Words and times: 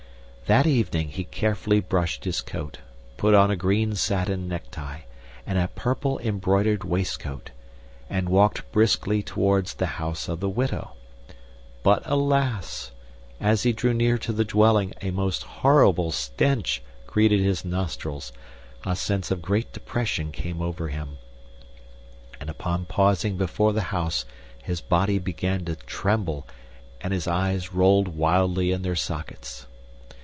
That 0.47 0.67
evening 0.67 1.07
he 1.07 1.23
carefully 1.23 1.79
brushed 1.79 2.25
his 2.25 2.41
coat, 2.41 2.79
put 3.15 3.33
on 3.33 3.49
a 3.49 3.55
green 3.55 3.95
satin 3.95 4.49
necktie 4.49 5.03
and 5.47 5.57
a 5.57 5.69
purple 5.69 6.19
embroidered 6.19 6.83
waist 6.83 7.19
coat, 7.21 7.51
and 8.09 8.27
walked 8.27 8.69
briskly 8.73 9.23
towards 9.23 9.75
the 9.75 9.85
house 9.95 10.27
of 10.27 10.41
the 10.41 10.49
widow. 10.49 10.91
But, 11.83 12.03
alas! 12.03 12.91
as 13.39 13.63
he 13.63 13.71
drew 13.71 13.93
near 13.93 14.17
to 14.17 14.33
the 14.33 14.43
dwelling 14.43 14.91
a 15.01 15.11
most 15.11 15.43
horrible 15.43 16.11
stench 16.11 16.83
greeted 17.07 17.39
his 17.39 17.63
nostrils, 17.63 18.33
a 18.85 18.97
sense 18.97 19.31
of 19.31 19.41
great 19.41 19.71
depression 19.71 20.33
came 20.33 20.61
over 20.61 20.89
him, 20.89 21.17
and 22.41 22.49
upon 22.49 22.83
pausing 22.87 23.37
before 23.37 23.71
the 23.71 23.83
house 23.95 24.25
his 24.61 24.81
body 24.81 25.17
began 25.17 25.63
to 25.63 25.77
tremble 25.77 26.45
and 26.99 27.13
his 27.13 27.25
eyes 27.25 27.71
rolled 27.71 28.09
wildly 28.09 28.73
in 28.73 28.81
their 28.81 28.97
sockets. 28.97 29.65